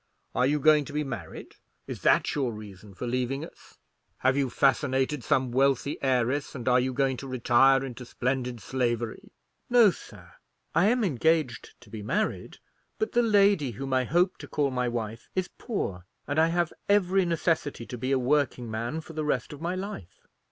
Are 0.33 0.47
you 0.47 0.59
going 0.59 0.83
to 0.85 0.93
be 0.93 1.03
married? 1.03 1.57
Is 1.85 2.01
that 2.01 2.33
your 2.33 2.51
reason 2.51 2.95
for 2.95 3.05
leaving 3.05 3.45
us? 3.45 3.77
Have 4.21 4.35
you 4.35 4.49
fascinated 4.49 5.23
some 5.23 5.51
wealthy 5.51 6.01
heiress, 6.01 6.55
and 6.55 6.67
are 6.67 6.79
you 6.79 6.91
going 6.91 7.17
to 7.17 7.27
retire 7.27 7.85
into 7.85 8.03
splendid 8.03 8.61
slavery?" 8.61 9.31
"No, 9.69 9.91
sir. 9.91 10.31
I 10.73 10.87
am 10.87 11.03
engaged 11.03 11.79
to 11.81 11.91
be 11.91 12.01
married; 12.01 12.57
but 12.97 13.11
the 13.11 13.21
lady 13.21 13.69
whom 13.73 13.93
I 13.93 14.05
hope 14.05 14.39
to 14.39 14.47
call 14.47 14.71
my 14.71 14.87
wife 14.89 15.29
is 15.35 15.49
poor, 15.59 16.07
and 16.27 16.39
I 16.39 16.47
have 16.47 16.73
every 16.89 17.23
necessity 17.23 17.85
to 17.85 17.95
be 17.95 18.11
a 18.11 18.17
working 18.17 18.71
man 18.71 19.01
for 19.01 19.13
the 19.13 19.23
rest 19.23 19.53
of 19.53 19.61
my 19.61 19.75
life." 19.75 20.25